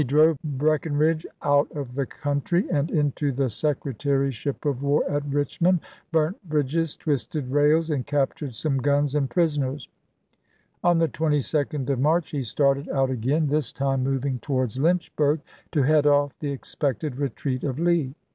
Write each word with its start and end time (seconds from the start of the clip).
drove 0.07 0.35
Breckinridge 0.43 1.27
out 1.43 1.69
of 1.73 1.93
the 1.93 2.07
country, 2.07 2.65
and 2.71 2.89
into 2.89 3.31
the 3.31 3.51
Secretaryship 3.51 4.65
of 4.65 4.81
War 4.81 5.07
at 5.07 5.25
Eichmond, 5.29 5.79
burnt 6.11 6.43
bridges, 6.49 6.95
twisted 6.95 7.51
rails, 7.51 7.91
and 7.91 8.03
captured 8.07 8.55
some 8.55 8.79
guns 8.79 9.13
and 9.13 9.25
1865. 9.29 9.89
prisoners. 9.89 9.89
On 10.83 10.97
the 10.97 11.07
22d 11.07 11.91
of 11.93 11.99
March 11.99 12.31
he 12.31 12.41
started 12.41 12.89
out 12.89 13.11
again, 13.11 13.45
this 13.45 13.71
time 13.71 14.03
moving 14.03 14.39
towards 14.39 14.79
Lynchburg, 14.79 15.39
to 15.71 15.83
head 15.83 16.07
off 16.07 16.31
the 16.39 16.51
expected 16.51 17.17
retreat 17.17 17.63
of 17.63 17.77
Lee. 17.77 18.15